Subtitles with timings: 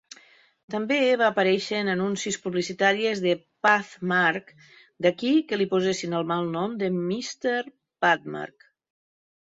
[0.75, 3.35] També va aparèixer en anuncis publicitaris de
[3.67, 4.49] Pathmark,
[5.07, 7.57] d'aquí que li posessin el malnom de "Mr.
[8.07, 8.71] Pathmark".